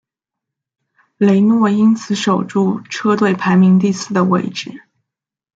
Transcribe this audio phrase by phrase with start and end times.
[1.19, 4.71] 雷诺因此守住车队排名第四的位子。